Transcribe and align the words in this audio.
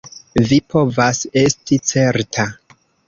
Vi 0.51 0.57
povas 0.75 1.21
esti 1.43 1.79
certa. 1.93 2.47